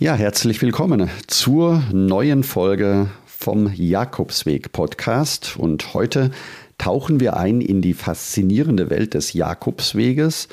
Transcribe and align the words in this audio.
Ja, 0.00 0.14
herzlich 0.14 0.62
willkommen 0.62 1.10
zur 1.26 1.82
neuen 1.92 2.44
Folge 2.44 3.08
vom 3.26 3.68
Jakobsweg 3.74 4.70
Podcast 4.70 5.56
und 5.58 5.92
heute 5.92 6.30
tauchen 6.78 7.18
wir 7.18 7.36
ein 7.36 7.60
in 7.60 7.82
die 7.82 7.94
faszinierende 7.94 8.90
Welt 8.90 9.14
des 9.14 9.32
Jakobsweges 9.32 10.46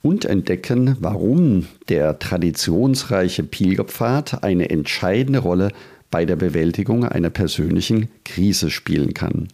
und 0.00 0.24
entdecken, 0.26 0.96
warum 1.00 1.66
der 1.88 2.20
traditionsreiche 2.20 3.42
Pilgerpfad 3.42 4.44
eine 4.44 4.70
entscheidende 4.70 5.40
Rolle 5.40 5.72
bei 6.12 6.24
der 6.24 6.36
Bewältigung 6.36 7.04
einer 7.04 7.30
persönlichen 7.30 8.08
Krise 8.24 8.70
spielen 8.70 9.12
kann. 9.12 9.48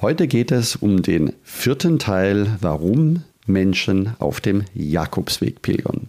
Heute 0.00 0.26
geht 0.26 0.50
es 0.50 0.74
um 0.74 1.02
den 1.02 1.32
vierten 1.44 2.00
Teil, 2.00 2.56
warum 2.60 3.22
Menschen 3.46 4.16
auf 4.18 4.40
dem 4.40 4.64
Jakobsweg 4.74 5.62
pilgern. 5.62 6.08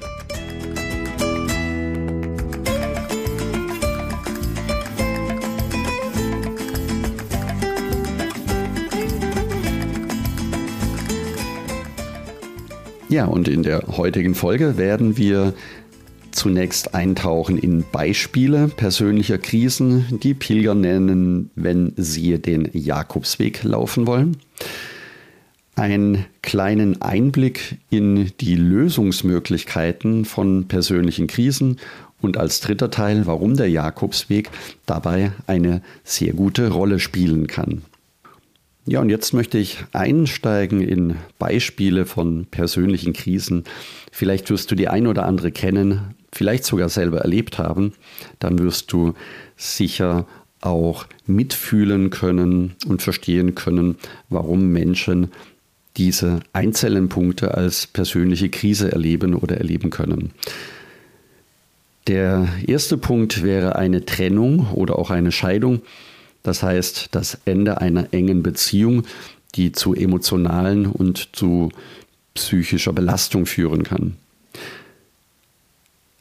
Ja, 13.11 13.25
und 13.25 13.49
in 13.49 13.61
der 13.61 13.83
heutigen 13.97 14.35
Folge 14.35 14.77
werden 14.77 15.17
wir 15.17 15.53
zunächst 16.31 16.95
eintauchen 16.95 17.57
in 17.57 17.83
Beispiele 17.91 18.69
persönlicher 18.69 19.37
Krisen, 19.37 20.17
die 20.23 20.33
Pilger 20.33 20.75
nennen, 20.75 21.51
wenn 21.55 21.91
sie 21.97 22.39
den 22.39 22.69
Jakobsweg 22.71 23.65
laufen 23.65 24.07
wollen. 24.07 24.37
Einen 25.75 26.25
kleinen 26.41 27.01
Einblick 27.01 27.79
in 27.89 28.31
die 28.39 28.55
Lösungsmöglichkeiten 28.55 30.23
von 30.23 30.69
persönlichen 30.69 31.27
Krisen 31.27 31.81
und 32.21 32.37
als 32.37 32.61
dritter 32.61 32.91
Teil, 32.91 33.25
warum 33.25 33.57
der 33.57 33.69
Jakobsweg 33.69 34.49
dabei 34.85 35.33
eine 35.47 35.81
sehr 36.05 36.31
gute 36.31 36.69
Rolle 36.69 36.99
spielen 36.99 37.47
kann. 37.47 37.81
Ja, 38.85 38.99
und 38.99 39.09
jetzt 39.09 39.33
möchte 39.33 39.59
ich 39.59 39.77
einsteigen 39.93 40.81
in 40.81 41.15
Beispiele 41.37 42.05
von 42.05 42.47
persönlichen 42.47 43.13
Krisen. 43.13 43.63
Vielleicht 44.11 44.49
wirst 44.49 44.71
du 44.71 44.75
die 44.75 44.87
ein 44.87 45.05
oder 45.05 45.25
andere 45.25 45.51
kennen, 45.51 46.15
vielleicht 46.33 46.65
sogar 46.65 46.89
selber 46.89 47.19
erlebt 47.19 47.59
haben. 47.59 47.93
Dann 48.39 48.57
wirst 48.57 48.91
du 48.91 49.13
sicher 49.55 50.25
auch 50.61 51.05
mitfühlen 51.25 52.09
können 52.09 52.75
und 52.87 53.01
verstehen 53.01 53.55
können, 53.55 53.97
warum 54.29 54.69
Menschen 54.69 55.31
diese 55.97 56.39
einzelnen 56.53 57.09
Punkte 57.09 57.55
als 57.55 57.85
persönliche 57.85 58.49
Krise 58.49 58.91
erleben 58.91 59.35
oder 59.35 59.57
erleben 59.57 59.89
können. 59.89 60.31
Der 62.07 62.47
erste 62.65 62.97
Punkt 62.97 63.43
wäre 63.43 63.75
eine 63.75 64.05
Trennung 64.05 64.71
oder 64.73 64.97
auch 64.97 65.11
eine 65.11 65.31
Scheidung. 65.31 65.81
Das 66.43 66.63
heißt, 66.63 67.09
das 67.11 67.37
Ende 67.45 67.81
einer 67.81 68.13
engen 68.13 68.43
Beziehung, 68.43 69.03
die 69.55 69.71
zu 69.71 69.93
emotionalen 69.93 70.85
und 70.85 71.29
zu 71.33 71.71
psychischer 72.33 72.93
Belastung 72.93 73.45
führen 73.45 73.83
kann. 73.83 74.15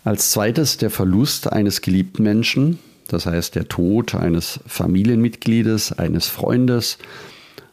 Als 0.05 0.31
zweites 0.31 0.77
der 0.77 0.91
Verlust 0.91 1.53
eines 1.53 1.83
geliebten 1.83 2.23
Menschen, 2.23 2.79
das 3.09 3.27
heißt 3.27 3.55
der 3.55 3.69
Tod 3.69 4.15
eines 4.15 4.61
Familienmitgliedes, 4.67 5.93
eines 5.93 6.27
Freundes 6.27 6.99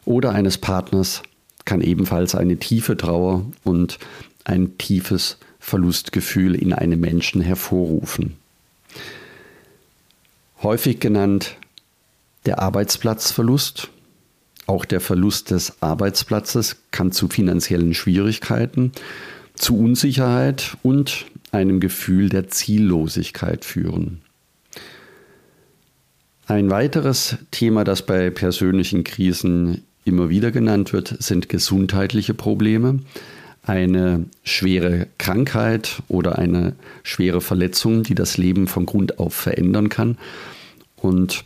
oder 0.04 0.32
eines 0.32 0.58
Partners 0.58 1.22
kann 1.64 1.80
ebenfalls 1.80 2.34
eine 2.34 2.56
tiefe 2.56 2.96
Trauer 2.96 3.44
und 3.64 3.98
ein 4.44 4.78
tiefes 4.78 5.38
Verlustgefühl 5.58 6.54
in 6.54 6.72
einem 6.72 7.00
Menschen 7.00 7.40
hervorrufen. 7.42 8.36
Häufig 10.62 10.98
genannt 10.98 11.56
der 12.48 12.60
Arbeitsplatzverlust, 12.60 13.90
auch 14.66 14.86
der 14.86 15.02
Verlust 15.02 15.50
des 15.50 15.82
Arbeitsplatzes 15.82 16.76
kann 16.92 17.12
zu 17.12 17.28
finanziellen 17.28 17.92
Schwierigkeiten, 17.92 18.92
zu 19.52 19.78
Unsicherheit 19.78 20.78
und 20.82 21.26
einem 21.52 21.78
Gefühl 21.78 22.30
der 22.30 22.48
Ziellosigkeit 22.48 23.66
führen. 23.66 24.22
Ein 26.46 26.70
weiteres 26.70 27.36
Thema, 27.50 27.84
das 27.84 28.06
bei 28.06 28.30
persönlichen 28.30 29.04
Krisen 29.04 29.84
immer 30.06 30.30
wieder 30.30 30.50
genannt 30.50 30.94
wird, 30.94 31.22
sind 31.22 31.50
gesundheitliche 31.50 32.32
Probleme. 32.32 33.00
Eine 33.62 34.24
schwere 34.42 35.06
Krankheit 35.18 36.02
oder 36.08 36.38
eine 36.38 36.76
schwere 37.02 37.42
Verletzung, 37.42 38.04
die 38.04 38.14
das 38.14 38.38
Leben 38.38 38.68
von 38.68 38.86
Grund 38.86 39.18
auf 39.18 39.34
verändern 39.34 39.90
kann. 39.90 40.16
Und 40.96 41.44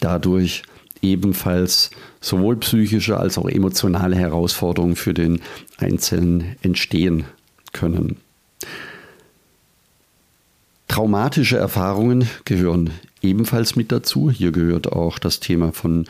dadurch 0.00 0.62
ebenfalls 1.02 1.90
sowohl 2.20 2.56
psychische 2.56 3.18
als 3.18 3.38
auch 3.38 3.48
emotionale 3.48 4.16
Herausforderungen 4.16 4.96
für 4.96 5.14
den 5.14 5.40
Einzelnen 5.78 6.56
entstehen 6.62 7.24
können. 7.72 8.16
Traumatische 10.88 11.58
Erfahrungen 11.58 12.28
gehören 12.44 12.90
ebenfalls 13.22 13.76
mit 13.76 13.92
dazu. 13.92 14.30
Hier 14.30 14.52
gehört 14.52 14.90
auch 14.90 15.18
das 15.18 15.38
Thema 15.38 15.72
von 15.72 16.06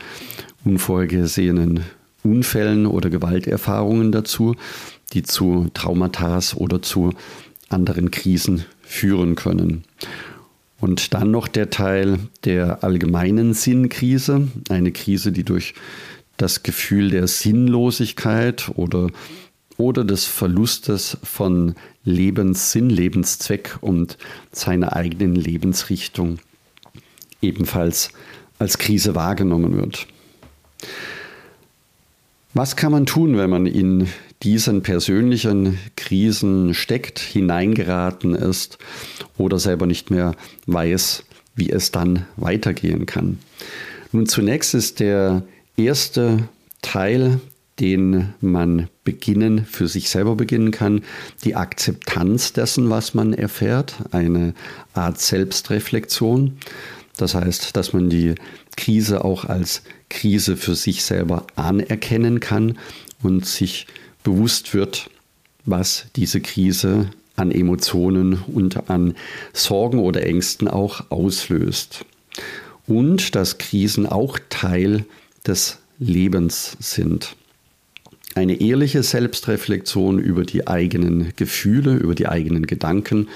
unvorhergesehenen 0.63 1.81
Unfällen 2.23 2.85
oder 2.85 3.09
Gewalterfahrungen 3.09 4.11
dazu, 4.11 4.55
die 5.13 5.23
zu 5.23 5.69
Traumata 5.73 6.39
oder 6.55 6.81
zu 6.81 7.13
anderen 7.69 8.11
Krisen 8.11 8.65
führen 8.81 9.35
können. 9.35 9.83
Und 10.79 11.13
dann 11.13 11.31
noch 11.31 11.47
der 11.47 11.69
Teil 11.69 12.19
der 12.45 12.83
allgemeinen 12.83 13.53
Sinnkrise, 13.53 14.47
eine 14.69 14.91
Krise, 14.91 15.31
die 15.31 15.43
durch 15.43 15.73
das 16.37 16.63
Gefühl 16.63 17.09
der 17.09 17.27
Sinnlosigkeit 17.27 18.71
oder, 18.75 19.09
oder 19.77 20.05
des 20.05 20.25
Verlustes 20.25 21.17
von 21.23 21.75
Lebenssinn, 22.05 22.89
Lebenszweck 22.89 23.77
und 23.81 24.17
seiner 24.51 24.95
eigenen 24.95 25.35
Lebensrichtung 25.35 26.39
ebenfalls 27.41 28.11
als 28.57 28.77
Krise 28.77 29.15
wahrgenommen 29.15 29.75
wird. 29.75 30.07
Was 32.53 32.75
kann 32.75 32.91
man 32.91 33.05
tun, 33.05 33.37
wenn 33.37 33.49
man 33.49 33.65
in 33.65 34.07
diesen 34.41 34.81
persönlichen 34.81 35.77
Krisen 35.95 36.73
steckt, 36.73 37.19
hineingeraten 37.19 38.35
ist 38.35 38.77
oder 39.37 39.59
selber 39.59 39.85
nicht 39.85 40.11
mehr 40.11 40.35
weiß, 40.65 41.25
wie 41.55 41.69
es 41.69 41.91
dann 41.91 42.25
weitergehen 42.37 43.05
kann. 43.05 43.39
Nun 44.11 44.27
zunächst 44.27 44.73
ist 44.73 44.99
der 44.99 45.43
erste 45.77 46.49
Teil, 46.81 47.39
den 47.79 48.33
man 48.41 48.89
beginnen, 49.03 49.65
für 49.65 49.87
sich 49.87 50.09
selber 50.09 50.35
beginnen 50.35 50.71
kann, 50.71 51.01
die 51.43 51.55
Akzeptanz 51.55 52.53
dessen, 52.53 52.89
was 52.89 53.13
man 53.13 53.33
erfährt, 53.33 53.95
eine 54.11 54.53
Art 54.93 55.19
Selbstreflexion. 55.19 56.57
Das 57.21 57.35
heißt, 57.35 57.75
dass 57.75 57.91
man 57.91 58.09
die 58.09 58.35
Krise 58.77 59.25
auch 59.25 59.43
als 59.43 59.81
Krise 60.09 60.55
für 60.55 60.75
sich 60.75 61.03
selber 61.03 61.45
anerkennen 61.55 62.39
kann 62.39 62.77
und 63.21 63.45
sich 63.45 63.87
bewusst 64.23 64.73
wird, 64.73 65.09
was 65.65 66.05
diese 66.15 66.39
Krise 66.39 67.09
an 67.35 67.51
Emotionen 67.51 68.39
und 68.47 68.89
an 68.89 69.15
Sorgen 69.51 69.99
oder 69.99 70.25
Ängsten 70.25 70.67
auch 70.67 71.11
auslöst. 71.11 72.05
Und 72.87 73.35
dass 73.35 73.57
Krisen 73.57 74.05
auch 74.05 74.39
Teil 74.49 75.05
des 75.45 75.79
Lebens 75.99 76.77
sind. 76.79 77.35
Eine 78.35 78.61
ehrliche 78.61 79.03
Selbstreflexion 79.03 80.19
über 80.19 80.43
die 80.45 80.67
eigenen 80.67 81.33
Gefühle, 81.35 81.95
über 81.95 82.15
die 82.15 82.27
eigenen 82.27 82.65
Gedanken 82.65 83.27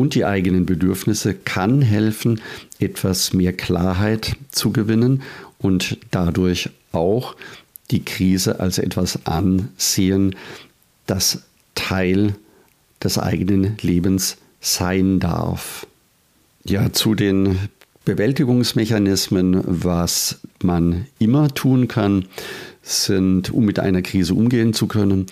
und 0.00 0.14
die 0.14 0.24
eigenen 0.24 0.64
Bedürfnisse 0.64 1.34
kann 1.34 1.82
helfen, 1.82 2.40
etwas 2.78 3.34
mehr 3.34 3.52
Klarheit 3.52 4.34
zu 4.50 4.72
gewinnen 4.72 5.22
und 5.58 5.98
dadurch 6.10 6.70
auch 6.92 7.36
die 7.90 8.02
Krise 8.02 8.60
als 8.60 8.78
etwas 8.78 9.26
ansehen, 9.26 10.36
das 11.06 11.42
Teil 11.74 12.34
des 13.02 13.18
eigenen 13.18 13.76
Lebens 13.82 14.38
sein 14.60 15.20
darf. 15.20 15.86
Ja, 16.64 16.92
zu 16.92 17.14
den 17.14 17.58
Bewältigungsmechanismen, 18.06 19.62
was 19.66 20.40
man 20.62 21.06
immer 21.18 21.48
tun 21.48 21.88
kann, 21.88 22.24
sind, 22.82 23.50
um 23.50 23.66
mit 23.66 23.78
einer 23.78 24.00
Krise 24.00 24.32
umgehen 24.32 24.72
zu 24.72 24.86
können, 24.86 25.26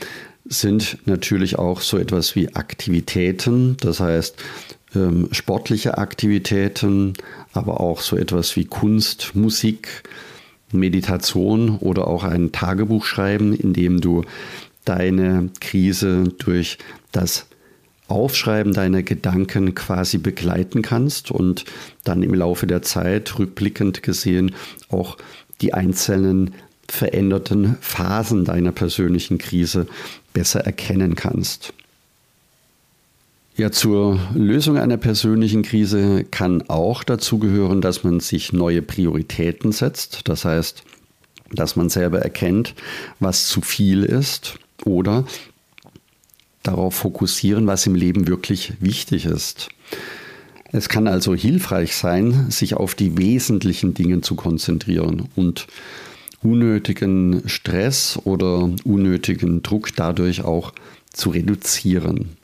sind 0.48 0.98
natürlich 1.06 1.58
auch 1.58 1.80
so 1.80 1.98
etwas 1.98 2.34
wie 2.34 2.54
Aktivitäten, 2.54 3.76
das 3.80 4.00
heißt 4.00 4.36
ähm, 4.94 5.28
sportliche 5.32 5.98
Aktivitäten, 5.98 7.14
aber 7.52 7.80
auch 7.80 8.00
so 8.00 8.16
etwas 8.16 8.56
wie 8.56 8.64
Kunst, 8.64 9.34
Musik, 9.34 10.02
Meditation 10.72 11.78
oder 11.78 12.06
auch 12.06 12.24
ein 12.24 12.52
Tagebuch 12.52 13.04
schreiben, 13.04 13.54
in 13.54 13.72
dem 13.72 14.00
du 14.00 14.24
deine 14.84 15.50
Krise 15.60 16.24
durch 16.38 16.78
das 17.12 17.46
Aufschreiben 18.06 18.72
deiner 18.72 19.02
Gedanken 19.02 19.74
quasi 19.74 20.16
begleiten 20.16 20.80
kannst 20.80 21.30
und 21.30 21.66
dann 22.04 22.22
im 22.22 22.32
Laufe 22.32 22.66
der 22.66 22.80
Zeit 22.80 23.38
rückblickend 23.38 24.02
gesehen 24.02 24.54
auch 24.88 25.18
die 25.60 25.74
einzelnen 25.74 26.54
veränderten 26.88 27.76
Phasen 27.80 28.46
deiner 28.46 28.72
persönlichen 28.72 29.36
Krise 29.36 29.86
besser 30.32 30.60
erkennen 30.60 31.14
kannst. 31.14 31.72
Ja, 33.56 33.72
zur 33.72 34.20
Lösung 34.34 34.78
einer 34.78 34.98
persönlichen 34.98 35.62
Krise 35.62 36.25
kann 36.25 36.62
auch 36.69 37.02
dazu 37.02 37.38
gehören, 37.38 37.80
dass 37.80 38.04
man 38.04 38.20
sich 38.20 38.52
neue 38.52 38.82
Prioritäten 38.82 39.72
setzt. 39.72 40.28
Das 40.28 40.44
heißt, 40.44 40.84
dass 41.50 41.75
man 41.75 41.88
selber 41.88 42.20
erkennt, 42.20 42.75
was 43.19 43.48
zu 43.48 43.60
viel 43.60 44.04
ist 44.04 44.58
oder 44.84 45.25
darauf 46.62 46.94
fokussieren, 46.94 47.66
was 47.66 47.86
im 47.86 47.96
Leben 47.96 48.28
wirklich 48.28 48.75
wichtig 48.78 49.25
ist. 49.25 49.70
Es 50.70 50.88
kann 50.88 51.08
also 51.08 51.34
hilfreich 51.34 51.96
sein, 51.96 52.50
sich 52.50 52.75
auf 52.75 52.94
die 52.94 53.16
wesentlichen 53.16 53.94
Dinge 53.94 54.20
zu 54.20 54.34
konzentrieren 54.36 55.28
und 55.34 55.66
unnötigen 56.43 57.43
Stress 57.46 58.19
oder 58.25 58.70
unnötigen 58.85 59.62
Druck 59.62 59.94
dadurch 59.96 60.43
auch 60.43 60.73
zu 61.12 61.31
reduzieren. 61.31 62.37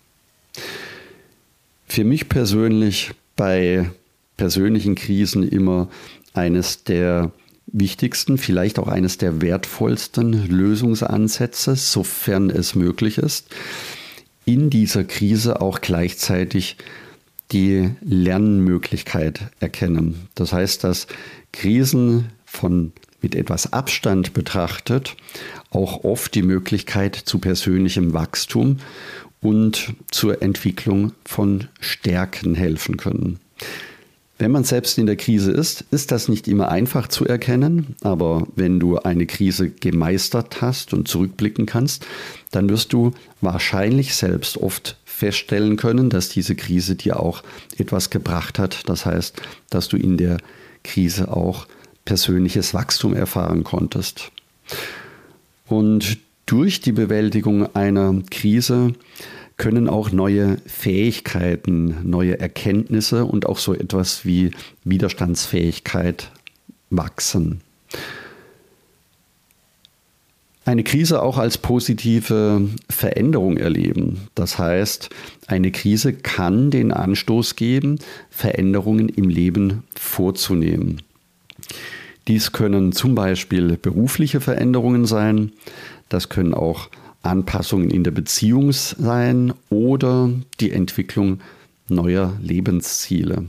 Für 1.86 2.04
mich 2.04 2.28
persönlich 2.28 3.12
bei 3.36 3.90
persönlichen 4.36 4.94
Krisen 4.94 5.48
immer 5.48 5.88
eines 6.32 6.84
der 6.84 7.30
wichtigsten, 7.66 8.38
vielleicht 8.38 8.78
auch 8.78 8.88
eines 8.88 9.18
der 9.18 9.40
wertvollsten 9.40 10.48
Lösungsansätze, 10.48 11.76
sofern 11.76 12.50
es 12.50 12.74
möglich 12.74 13.18
ist, 13.18 13.48
in 14.44 14.70
dieser 14.70 15.04
Krise 15.04 15.60
auch 15.60 15.80
gleichzeitig 15.80 16.76
die 17.52 17.90
Lernmöglichkeit 18.00 19.40
erkennen. 19.60 20.28
Das 20.34 20.52
heißt, 20.52 20.84
dass 20.84 21.06
Krisen 21.52 22.30
von 22.44 22.92
mit 23.24 23.34
etwas 23.34 23.72
Abstand 23.72 24.34
betrachtet 24.34 25.16
auch 25.70 26.04
oft 26.04 26.34
die 26.34 26.42
Möglichkeit 26.42 27.16
zu 27.16 27.40
persönlichem 27.40 28.12
Wachstum 28.12 28.76
und 29.40 29.94
zur 30.10 30.42
Entwicklung 30.42 31.12
von 31.24 31.66
Stärken 31.80 32.54
helfen 32.54 32.96
können. 32.96 33.40
Wenn 34.38 34.50
man 34.50 34.64
selbst 34.64 34.98
in 34.98 35.06
der 35.06 35.16
Krise 35.16 35.52
ist, 35.52 35.84
ist 35.90 36.12
das 36.12 36.28
nicht 36.28 36.48
immer 36.48 36.68
einfach 36.68 37.08
zu 37.08 37.24
erkennen, 37.24 37.94
aber 38.02 38.46
wenn 38.56 38.78
du 38.78 38.98
eine 38.98 39.26
Krise 39.26 39.70
gemeistert 39.70 40.60
hast 40.60 40.92
und 40.92 41.08
zurückblicken 41.08 41.66
kannst, 41.66 42.06
dann 42.50 42.68
wirst 42.68 42.92
du 42.92 43.12
wahrscheinlich 43.40 44.14
selbst 44.14 44.58
oft 44.58 44.98
feststellen 45.04 45.76
können, 45.76 46.10
dass 46.10 46.28
diese 46.28 46.56
Krise 46.56 46.96
dir 46.96 47.20
auch 47.20 47.42
etwas 47.78 48.10
gebracht 48.10 48.58
hat. 48.58 48.88
Das 48.88 49.06
heißt, 49.06 49.40
dass 49.70 49.88
du 49.88 49.96
in 49.96 50.16
der 50.16 50.38
Krise 50.82 51.34
auch 51.34 51.66
persönliches 52.04 52.74
Wachstum 52.74 53.14
erfahren 53.14 53.64
konntest. 53.64 54.30
Und 55.66 56.18
durch 56.46 56.80
die 56.80 56.92
Bewältigung 56.92 57.74
einer 57.74 58.22
Krise 58.30 58.92
können 59.56 59.88
auch 59.88 60.10
neue 60.10 60.58
Fähigkeiten, 60.66 62.08
neue 62.08 62.38
Erkenntnisse 62.38 63.24
und 63.24 63.46
auch 63.46 63.58
so 63.58 63.72
etwas 63.72 64.24
wie 64.24 64.50
Widerstandsfähigkeit 64.84 66.30
wachsen. 66.90 67.60
Eine 70.66 70.82
Krise 70.82 71.22
auch 71.22 71.36
als 71.36 71.58
positive 71.58 72.68
Veränderung 72.88 73.58
erleben. 73.58 74.28
Das 74.34 74.58
heißt, 74.58 75.10
eine 75.46 75.70
Krise 75.70 76.14
kann 76.14 76.70
den 76.70 76.90
Anstoß 76.90 77.56
geben, 77.56 77.98
Veränderungen 78.30 79.10
im 79.10 79.28
Leben 79.28 79.84
vorzunehmen. 79.94 81.02
Dies 82.28 82.52
können 82.52 82.92
zum 82.92 83.14
Beispiel 83.14 83.76
berufliche 83.76 84.40
Veränderungen 84.40 85.04
sein, 85.04 85.52
das 86.08 86.28
können 86.28 86.54
auch 86.54 86.88
Anpassungen 87.22 87.90
in 87.90 88.04
der 88.04 88.10
Beziehung 88.10 88.72
sein 88.72 89.52
oder 89.70 90.30
die 90.60 90.70
Entwicklung 90.70 91.40
neuer 91.88 92.36
Lebensziele. 92.40 93.46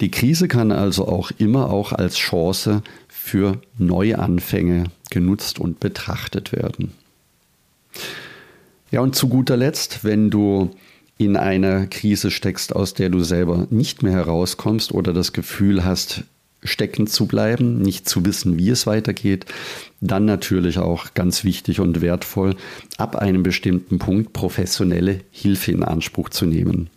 Die 0.00 0.10
Krise 0.10 0.48
kann 0.48 0.72
also 0.72 1.06
auch 1.06 1.30
immer 1.38 1.70
auch 1.70 1.92
als 1.92 2.16
Chance 2.16 2.82
für 3.08 3.60
Neuanfänge 3.78 4.84
genutzt 5.10 5.58
und 5.58 5.80
betrachtet 5.80 6.52
werden. 6.52 6.92
Ja, 8.90 9.00
und 9.00 9.16
zu 9.16 9.28
guter 9.28 9.56
Letzt, 9.56 10.04
wenn 10.04 10.30
du 10.30 10.70
in 11.16 11.36
einer 11.36 11.86
Krise 11.86 12.30
steckst, 12.30 12.74
aus 12.74 12.94
der 12.94 13.08
du 13.08 13.20
selber 13.20 13.66
nicht 13.70 14.02
mehr 14.02 14.12
herauskommst 14.12 14.92
oder 14.92 15.12
das 15.12 15.32
Gefühl 15.32 15.84
hast, 15.84 16.24
stecken 16.64 17.06
zu 17.06 17.26
bleiben, 17.26 17.80
nicht 17.80 18.08
zu 18.08 18.24
wissen, 18.24 18.58
wie 18.58 18.70
es 18.70 18.86
weitergeht. 18.86 19.46
Dann 20.00 20.24
natürlich 20.24 20.78
auch 20.78 21.14
ganz 21.14 21.44
wichtig 21.44 21.80
und 21.80 22.00
wertvoll, 22.00 22.56
ab 22.96 23.16
einem 23.16 23.42
bestimmten 23.42 23.98
Punkt 23.98 24.32
professionelle 24.32 25.20
Hilfe 25.30 25.72
in 25.72 25.82
Anspruch 25.82 26.30
zu 26.30 26.46
nehmen. 26.46 26.90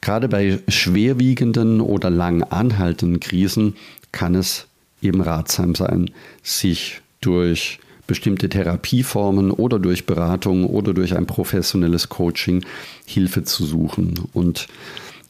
Gerade 0.00 0.28
bei 0.28 0.60
schwerwiegenden 0.68 1.80
oder 1.80 2.10
lang 2.10 2.42
anhaltenden 2.42 3.20
Krisen 3.20 3.74
kann 4.12 4.34
es 4.34 4.66
eben 5.02 5.20
ratsam 5.20 5.74
sein, 5.74 6.10
sich 6.42 7.00
durch 7.20 7.80
bestimmte 8.06 8.48
Therapieformen 8.48 9.50
oder 9.50 9.78
durch 9.78 10.04
Beratung 10.04 10.64
oder 10.64 10.94
durch 10.94 11.16
ein 11.16 11.26
professionelles 11.26 12.08
Coaching 12.08 12.64
Hilfe 13.06 13.44
zu 13.44 13.64
suchen. 13.64 14.18
Und 14.32 14.66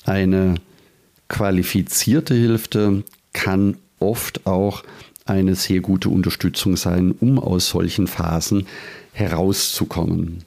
eine 0.04 0.54
qualifizierte 1.28 2.34
Hilfe 2.34 3.04
kann 3.32 3.76
oft 3.98 4.46
auch 4.46 4.82
eine 5.26 5.54
sehr 5.54 5.80
gute 5.80 6.08
Unterstützung 6.08 6.76
sein, 6.76 7.14
um 7.20 7.38
aus 7.38 7.68
solchen 7.68 8.06
Phasen 8.06 8.66
herauszukommen. 9.12 10.44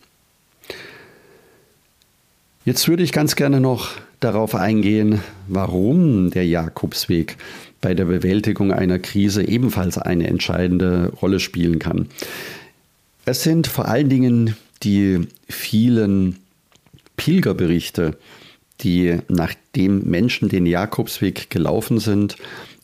Jetzt 2.65 2.87
würde 2.87 3.03
ich 3.03 3.11
ganz 3.11 3.35
gerne 3.35 3.59
noch 3.59 3.91
darauf 4.19 4.55
eingehen, 4.55 5.21
warum 5.47 6.31
der 6.31 6.45
Jakobsweg 6.45 7.37
bei 7.81 7.93
der 7.93 8.05
Bewältigung 8.05 8.71
einer 8.71 8.99
Krise 8.99 9.45
ebenfalls 9.45 9.97
eine 9.97 10.27
entscheidende 10.27 11.11
Rolle 11.21 11.41
spielen 11.41 11.79
kann. 11.79 12.07
Es 13.25 13.43
sind 13.43 13.67
vor 13.67 13.89
allen 13.89 14.09
Dingen 14.09 14.55
die 14.83 15.27
vielen 15.49 16.37
Pilgerberichte, 17.17 18.17
die 18.81 19.19
nachdem 19.27 20.03
Menschen 20.09 20.49
den 20.49 20.65
Jakobsweg 20.65 21.49
gelaufen 21.49 21.99
sind, 21.99 22.37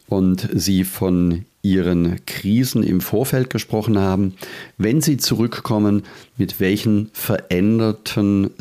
und 0.10 0.50
Sie 0.54 0.84
von 0.84 1.46
Ihren 1.62 2.26
Krisen 2.26 2.84
im 2.84 3.02
Vorfeld 3.02 3.50
gesprochen 3.50 3.98
haben, 3.98 4.34
wenn 4.78 5.02
Sie 5.02 5.18
zurückkommen, 5.18 6.04
mit 6.38 6.60
welchen 6.60 7.10
veränderten 7.14 8.52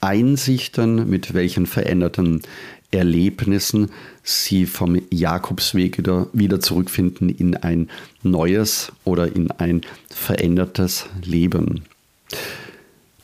Einsichten, 0.00 1.08
mit 1.08 1.34
welchen 1.34 1.66
veränderten 1.66 2.42
Erlebnissen 2.90 3.90
Sie 4.22 4.66
vom 4.66 5.00
Jakobsweg 5.10 5.98
wieder, 5.98 6.28
wieder 6.32 6.60
zurückfinden 6.60 7.28
in 7.28 7.56
ein 7.56 7.90
neues 8.22 8.92
oder 9.04 9.34
in 9.34 9.50
ein 9.50 9.82
verändertes 10.08 11.06
Leben. 11.24 11.82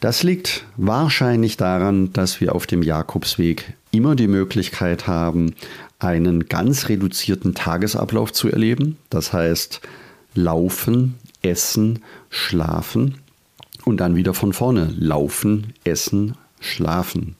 Das 0.00 0.22
liegt 0.22 0.64
wahrscheinlich 0.76 1.56
daran, 1.56 2.12
dass 2.12 2.40
wir 2.40 2.54
auf 2.54 2.66
dem 2.66 2.82
Jakobsweg 2.82 3.74
immer 3.92 4.16
die 4.16 4.28
Möglichkeit 4.28 5.06
haben, 5.06 5.54
einen 6.00 6.48
ganz 6.48 6.88
reduzierten 6.88 7.54
Tagesablauf 7.54 8.32
zu 8.32 8.48
erleben. 8.48 8.96
Das 9.10 9.32
heißt, 9.32 9.80
laufen, 10.34 11.14
essen, 11.42 12.00
schlafen 12.30 13.16
und 13.84 13.98
dann 13.98 14.16
wieder 14.16 14.34
von 14.34 14.52
vorne 14.52 14.92
laufen, 14.98 15.74
essen, 15.84 16.34
schlafen. 16.60 17.36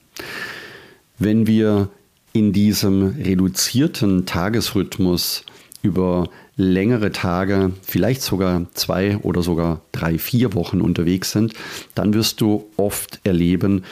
Wenn 1.19 1.47
wir 1.47 1.89
in 2.33 2.53
diesem 2.53 3.15
reduzierten 3.17 4.25
Tagesrhythmus 4.25 5.43
über 5.81 6.29
längere 6.55 7.11
Tage, 7.11 7.73
vielleicht 7.81 8.21
sogar 8.21 8.65
zwei 8.73 9.17
oder 9.17 9.41
sogar 9.41 9.81
drei, 9.91 10.17
vier 10.17 10.53
Wochen 10.53 10.81
unterwegs 10.81 11.31
sind, 11.31 11.53
dann 11.95 12.13
wirst 12.13 12.41
du 12.41 12.67
oft 12.77 13.19
erleben, 13.23 13.83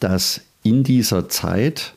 dass 0.00 0.40
in 0.62 0.82
dieser 0.82 1.28
Zeit 1.28 1.94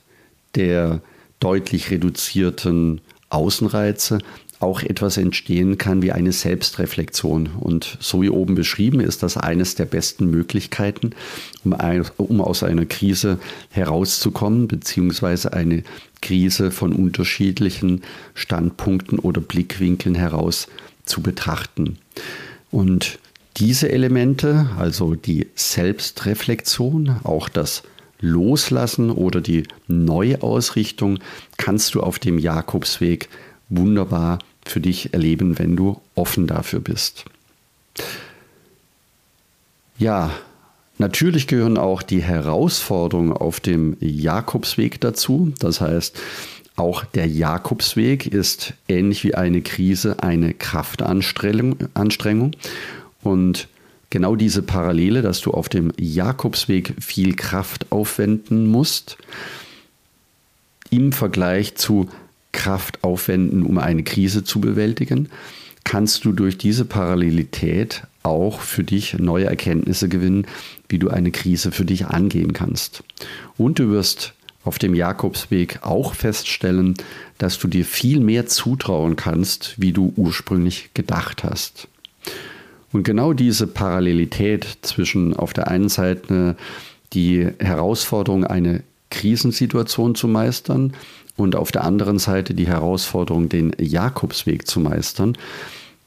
der 0.55 1.01
deutlich 1.39 1.91
reduzierten 1.91 3.01
Außenreize 3.29 4.19
auch 4.59 4.83
etwas 4.83 5.17
entstehen 5.17 5.77
kann 5.77 6.01
wie 6.01 6.11
eine 6.11 6.33
Selbstreflexion. 6.33 7.49
Und 7.59 7.97
so 8.01 8.21
wie 8.21 8.29
oben 8.29 8.55
beschrieben, 8.55 8.99
ist 8.99 9.23
das 9.23 9.37
eines 9.37 9.75
der 9.75 9.85
besten 9.85 10.29
Möglichkeiten, 10.29 11.11
um, 11.63 11.73
ein, 11.73 12.05
um 12.17 12.41
aus 12.41 12.63
einer 12.63 12.85
Krise 12.85 13.39
herauszukommen, 13.69 14.67
beziehungsweise 14.67 15.53
eine 15.53 15.83
Krise 16.21 16.71
von 16.71 16.91
unterschiedlichen 16.93 18.01
Standpunkten 18.33 19.19
oder 19.19 19.39
Blickwinkeln 19.39 20.15
heraus 20.15 20.67
zu 21.05 21.21
betrachten. 21.21 21.97
Und 22.69 23.17
diese 23.57 23.89
Elemente, 23.89 24.69
also 24.77 25.15
die 25.15 25.47
Selbstreflexion, 25.55 27.21
auch 27.23 27.47
das 27.47 27.83
Loslassen 28.19 29.11
oder 29.11 29.41
die 29.41 29.63
Neuausrichtung, 29.87 31.19
kannst 31.57 31.95
du 31.95 32.01
auf 32.01 32.19
dem 32.19 32.37
Jakobsweg 32.37 33.29
wunderbar 33.69 34.39
für 34.65 34.81
dich 34.81 35.13
erleben, 35.13 35.57
wenn 35.59 35.75
du 35.75 36.01
offen 36.15 36.47
dafür 36.47 36.79
bist. 36.79 37.25
Ja, 39.97 40.31
natürlich 40.97 41.47
gehören 41.47 41.77
auch 41.77 42.01
die 42.01 42.21
Herausforderungen 42.21 43.33
auf 43.33 43.59
dem 43.59 43.97
Jakobsweg 43.99 45.01
dazu. 45.01 45.53
Das 45.59 45.81
heißt, 45.81 46.19
auch 46.75 47.03
der 47.03 47.27
Jakobsweg 47.27 48.27
ist 48.27 48.73
ähnlich 48.87 49.23
wie 49.25 49.35
eine 49.35 49.61
Krise 49.61 50.23
eine 50.23 50.53
Kraftanstrengung. 50.53 52.51
Und 53.21 53.67
genau 54.09 54.35
diese 54.35 54.61
Parallele, 54.61 55.21
dass 55.21 55.41
du 55.41 55.51
auf 55.51 55.69
dem 55.69 55.91
Jakobsweg 55.97 56.95
viel 56.99 57.35
Kraft 57.35 57.91
aufwenden 57.91 58.67
musst, 58.67 59.17
im 60.89 61.11
Vergleich 61.11 61.75
zu 61.75 62.09
Kraft 62.51 63.03
aufwenden, 63.03 63.63
um 63.63 63.77
eine 63.77 64.03
Krise 64.03 64.43
zu 64.43 64.59
bewältigen, 64.59 65.29
kannst 65.83 66.25
du 66.25 66.33
durch 66.33 66.57
diese 66.57 66.85
Parallelität 66.85 68.03
auch 68.23 68.61
für 68.61 68.83
dich 68.83 69.17
neue 69.17 69.45
Erkenntnisse 69.45 70.09
gewinnen, 70.09 70.45
wie 70.87 70.99
du 70.99 71.09
eine 71.09 71.31
Krise 71.31 71.71
für 71.71 71.85
dich 71.85 72.07
angehen 72.07 72.53
kannst. 72.53 73.03
Und 73.57 73.79
du 73.79 73.89
wirst 73.89 74.33
auf 74.63 74.77
dem 74.77 74.93
Jakobsweg 74.93 75.79
auch 75.81 76.13
feststellen, 76.13 76.95
dass 77.37 77.57
du 77.59 77.67
dir 77.67 77.85
viel 77.85 78.19
mehr 78.19 78.45
zutrauen 78.45 79.15
kannst, 79.15 79.75
wie 79.77 79.93
du 79.93 80.13
ursprünglich 80.15 80.89
gedacht 80.93 81.43
hast. 81.43 81.87
Und 82.91 83.03
genau 83.03 83.33
diese 83.33 83.67
Parallelität 83.67 84.79
zwischen 84.81 85.35
auf 85.35 85.53
der 85.53 85.67
einen 85.67 85.89
Seite 85.89 86.55
die 87.13 87.47
Herausforderung, 87.59 88.45
eine 88.45 88.83
Krisensituation 89.09 90.15
zu 90.15 90.27
meistern 90.27 90.93
und 91.37 91.55
auf 91.55 91.71
der 91.71 91.83
anderen 91.83 92.19
Seite 92.19 92.53
die 92.53 92.67
Herausforderung, 92.67 93.49
den 93.49 93.73
Jakobsweg 93.79 94.67
zu 94.67 94.79
meistern, 94.79 95.37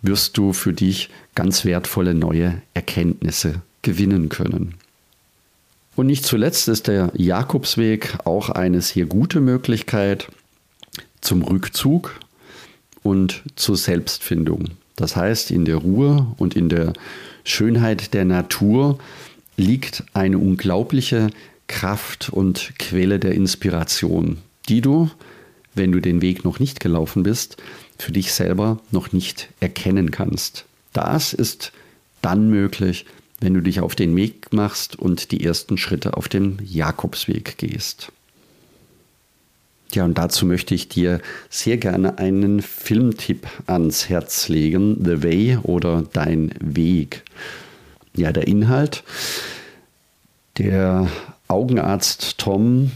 wirst 0.02 0.36
du 0.36 0.52
für 0.52 0.72
dich 0.72 1.10
ganz 1.34 1.64
wertvolle 1.64 2.14
neue 2.14 2.60
Erkenntnisse 2.74 3.62
gewinnen 3.82 4.28
können. 4.28 4.74
Und 5.94 6.06
nicht 6.06 6.24
zuletzt 6.24 6.68
ist 6.68 6.88
der 6.88 7.12
Jakobsweg 7.14 8.18
auch 8.24 8.50
eine 8.50 8.80
sehr 8.80 9.06
gute 9.06 9.40
Möglichkeit 9.40 10.28
zum 11.20 11.42
Rückzug 11.42 12.18
und 13.02 13.42
zur 13.56 13.76
Selbstfindung. 13.76 14.70
Das 14.96 15.16
heißt, 15.16 15.50
in 15.50 15.64
der 15.64 15.76
Ruhe 15.76 16.26
und 16.36 16.54
in 16.54 16.68
der 16.68 16.92
Schönheit 17.44 18.14
der 18.14 18.24
Natur 18.24 18.98
liegt 19.56 20.04
eine 20.14 20.38
unglaubliche 20.38 21.30
Kraft 21.66 22.30
und 22.30 22.72
Quelle 22.78 23.18
der 23.18 23.32
Inspiration 23.32 24.38
die 24.68 24.80
du, 24.80 25.10
wenn 25.74 25.92
du 25.92 26.00
den 26.00 26.20
Weg 26.22 26.44
noch 26.44 26.58
nicht 26.58 26.80
gelaufen 26.80 27.22
bist, 27.22 27.56
für 27.98 28.12
dich 28.12 28.32
selber 28.32 28.80
noch 28.90 29.12
nicht 29.12 29.48
erkennen 29.60 30.10
kannst. 30.10 30.64
Das 30.92 31.32
ist 31.32 31.72
dann 32.20 32.50
möglich, 32.50 33.06
wenn 33.40 33.54
du 33.54 33.60
dich 33.60 33.80
auf 33.80 33.94
den 33.94 34.14
Weg 34.14 34.52
machst 34.52 34.96
und 34.96 35.32
die 35.32 35.44
ersten 35.44 35.78
Schritte 35.78 36.16
auf 36.16 36.28
dem 36.28 36.58
Jakobsweg 36.62 37.58
gehst. 37.58 38.12
Ja, 39.94 40.04
und 40.04 40.16
dazu 40.16 40.46
möchte 40.46 40.74
ich 40.74 40.88
dir 40.88 41.20
sehr 41.50 41.76
gerne 41.76 42.18
einen 42.18 42.62
Filmtipp 42.62 43.46
ans 43.66 44.08
Herz 44.08 44.48
legen, 44.48 44.96
The 45.04 45.22
Way 45.22 45.58
oder 45.62 46.04
Dein 46.12 46.52
Weg. 46.60 47.24
Ja, 48.16 48.32
der 48.32 48.46
Inhalt. 48.46 49.04
Der 50.56 51.08
Augenarzt 51.48 52.38
Tom 52.38 52.90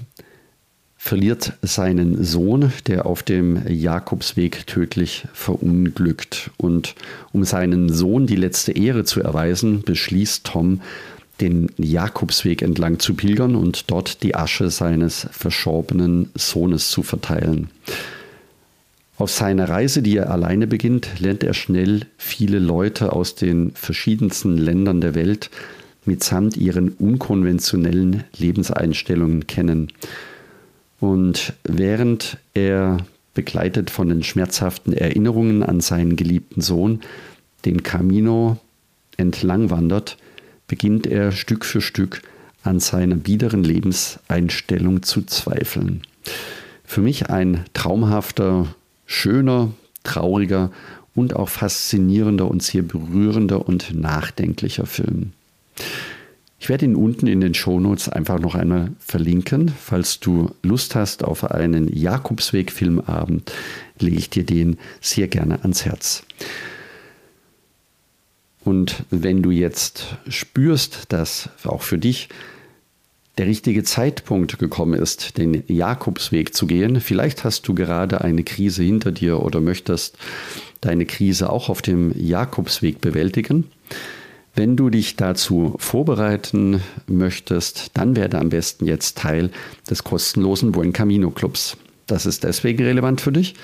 verliert 0.97 1.53
seinen 1.63 2.25
Sohn, 2.25 2.73
der 2.87 3.07
auf 3.07 3.23
dem 3.23 3.63
Jakobsweg 3.69 4.67
tödlich 4.67 5.29
verunglückt. 5.33 6.51
Und 6.57 6.95
um 7.33 7.45
seinen 7.45 7.93
Sohn 7.93 8.27
die 8.27 8.37
letzte 8.37 8.73
Ehre 8.73 9.05
zu 9.05 9.23
erweisen, 9.23 9.83
beschließt 9.83 10.45
Tom, 10.45 10.81
den 11.41 11.71
Jakobsweg 11.77 12.63
entlang 12.63 12.99
zu 12.99 13.15
pilgern 13.15 13.57
und 13.57 13.91
dort 13.91 14.23
die 14.23 14.35
Asche 14.35 14.71
seines 14.71 15.29
verschorbenen 15.31 16.31
Sohnes 16.35 16.91
zu 16.91 17.03
verteilen. 17.03 17.69
Auf 19.19 19.31
seiner 19.31 19.69
Reise, 19.69 20.03
die 20.03 20.17
er 20.17 20.31
alleine 20.31 20.67
beginnt, 20.67 21.21
lernt 21.21 21.43
er 21.43 21.55
schnell 21.55 22.07
viele 22.19 22.59
Leute 22.59 23.13
aus 23.13 23.35
den 23.35 23.73
verschiedensten 23.73 24.59
Ländern 24.59 25.01
der 25.01 25.15
Welt 25.15 25.51
mitsamt 26.05 26.57
ihren 26.57 26.91
unkonventionellen 26.91 28.25
Lebenseinstellungen 28.37 29.47
kennen. 29.47 29.93
Und 31.01 31.55
während 31.65 32.39
er 32.55 32.99
begleitet 33.35 33.91
von 33.91 34.09
den 34.09 34.23
schmerzhaften 34.23 34.93
Erinnerungen 34.93 35.63
an 35.63 35.81
seinen 35.81 36.17
geliebten 36.17 36.61
Sohn 36.61 37.01
den 37.65 37.83
Camino 37.83 38.59
entlang 39.17 39.71
wandert, 39.71 40.17
beginnt 40.67 41.07
er 41.07 41.33
Stück 41.33 41.65
für 41.65 41.81
Stück 41.81 42.23
an 42.63 42.81
seiner 42.81 43.17
biederen 43.17 43.63
Lebenseinstellung 43.63 45.03
zu 45.03 45.23
zweifeln. 45.23 46.03
Für 46.85 47.01
mich 47.01 47.31
ein 47.31 47.65
traumhafter, 47.75 48.75
schöner, 49.07 49.73
trauriger 50.03 50.71
und 51.15 51.35
auch 51.35 51.49
faszinierender 51.49 52.49
und 52.49 52.63
sehr 52.63 52.83
berührender 52.83 53.67
und 53.67 53.95
nachdenklicher 53.95 54.87
Film. 54.87 55.33
Ich 56.59 56.69
werde 56.69 56.87
ihn 56.87 56.97
unten 56.97 57.27
in 57.27 57.41
den 57.41 57.55
Shownotes 57.55 58.09
einfach 58.09 58.41
noch 58.41 58.55
einmal 58.55 58.93
verlinken. 58.99 59.69
Falls 59.69 60.21
du 60.21 60.51
Lust 60.63 60.95
hast 60.95 61.23
auf 61.23 61.51
einen 61.51 61.95
Jakobsweg-Filmabend, 61.95 63.53
lege 63.99 64.17
ich 64.17 64.31
dir 64.31 64.45
den 64.45 64.79
sehr 65.01 65.29
gerne 65.29 65.63
ans 65.63 65.85
Herz. 65.85 66.25
Und 68.67 69.05
wenn 69.11 69.43
du 69.43 69.53
jetzt 69.53 70.17
spürst, 70.29 71.13
dass 71.13 71.51
auch 71.63 71.83
für 71.83 71.99
dich 71.99 72.29
der 73.39 73.47
richtige 73.47 73.85
Zeitpunkt 73.85 74.59
gekommen 74.59 75.01
ist, 75.01 75.39
den 75.39 75.63
Jakobsweg 75.69 76.53
zu 76.53 76.67
gehen, 76.67 77.01
vielleicht 77.01 77.45
hast 77.45 77.69
du 77.69 77.75
gerade 77.75 78.23
eine 78.23 78.43
Krise 78.43 78.83
hinter 78.83 79.13
dir 79.13 79.41
oder 79.41 79.61
möchtest 79.61 80.19
deine 80.81 81.07
Krise 81.07 81.49
auch 81.49 81.69
auf 81.69 81.81
dem 81.81 82.13
Jakobsweg 82.19 83.01
bewältigen, 83.01 83.71
wenn 84.57 84.75
du 84.75 84.91
dich 84.91 85.15
dazu 85.15 85.77
vorbereiten 85.79 86.81
möchtest, 87.07 87.93
dann 87.95 88.17
werde 88.17 88.41
am 88.41 88.49
besten 88.49 88.87
jetzt 88.87 89.17
Teil 89.17 89.51
des 89.89 90.03
kostenlosen 90.03 90.73
Buen 90.73 90.93
Camino 90.93 91.31
Clubs. 91.31 91.77
Das 92.09 92.27
ist 92.27 92.43
deswegen 92.43 92.83
relevant 92.83 93.21
für 93.21 93.31
dich, 93.31 93.55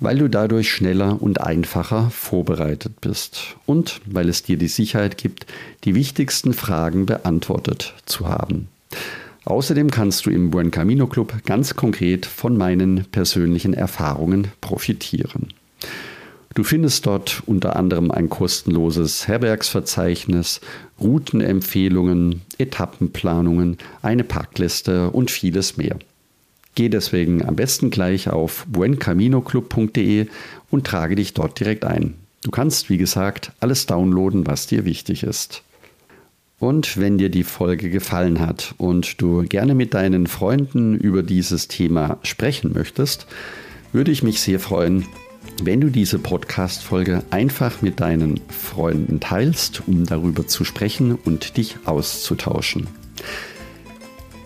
weil 0.00 0.18
du 0.18 0.28
dadurch 0.28 0.70
schneller 0.70 1.20
und 1.20 1.40
einfacher 1.40 2.10
vorbereitet 2.10 3.00
bist 3.00 3.56
und 3.66 4.00
weil 4.06 4.28
es 4.28 4.42
dir 4.42 4.56
die 4.56 4.68
Sicherheit 4.68 5.18
gibt, 5.18 5.46
die 5.84 5.94
wichtigsten 5.94 6.52
Fragen 6.52 7.06
beantwortet 7.06 7.94
zu 8.06 8.28
haben. 8.28 8.68
Außerdem 9.44 9.90
kannst 9.90 10.26
du 10.26 10.30
im 10.30 10.50
Buen 10.50 10.70
Camino 10.70 11.06
Club 11.06 11.34
ganz 11.46 11.76
konkret 11.76 12.26
von 12.26 12.56
meinen 12.56 13.06
persönlichen 13.12 13.74
Erfahrungen 13.74 14.48
profitieren. 14.60 15.48
Du 16.54 16.64
findest 16.64 17.06
dort 17.06 17.42
unter 17.46 17.76
anderem 17.76 18.10
ein 18.10 18.28
kostenloses 18.28 19.28
Herbergsverzeichnis, 19.28 20.60
Routenempfehlungen, 21.00 22.42
Etappenplanungen, 22.58 23.78
eine 24.02 24.24
Packliste 24.24 25.10
und 25.10 25.30
vieles 25.30 25.76
mehr. 25.76 25.96
Geh 26.74 26.88
deswegen 26.88 27.44
am 27.44 27.56
besten 27.56 27.90
gleich 27.90 28.28
auf 28.30 28.64
buencaminoclub.de 28.68 30.26
und 30.70 30.86
trage 30.86 31.16
dich 31.16 31.34
dort 31.34 31.58
direkt 31.58 31.84
ein. 31.84 32.14
Du 32.42 32.50
kannst, 32.50 32.88
wie 32.88 32.96
gesagt, 32.96 33.52
alles 33.60 33.86
downloaden, 33.86 34.46
was 34.46 34.66
dir 34.66 34.84
wichtig 34.84 35.24
ist. 35.24 35.62
Und 36.58 36.98
wenn 36.98 37.18
dir 37.18 37.30
die 37.30 37.42
Folge 37.42 37.90
gefallen 37.90 38.38
hat 38.40 38.74
und 38.78 39.20
du 39.20 39.44
gerne 39.44 39.74
mit 39.74 39.94
deinen 39.94 40.26
Freunden 40.26 40.94
über 40.94 41.22
dieses 41.22 41.68
Thema 41.68 42.18
sprechen 42.22 42.72
möchtest, 42.74 43.26
würde 43.92 44.10
ich 44.10 44.22
mich 44.22 44.40
sehr 44.40 44.60
freuen, 44.60 45.06
wenn 45.62 45.80
du 45.80 45.88
diese 45.88 46.18
Podcast-Folge 46.18 47.22
einfach 47.30 47.82
mit 47.82 48.00
deinen 48.00 48.40
Freunden 48.48 49.20
teilst, 49.20 49.82
um 49.86 50.06
darüber 50.06 50.46
zu 50.46 50.64
sprechen 50.64 51.14
und 51.14 51.56
dich 51.56 51.76
auszutauschen. 51.86 52.86